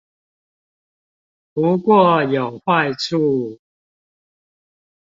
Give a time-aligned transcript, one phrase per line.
[1.53, 3.59] 不過有壞處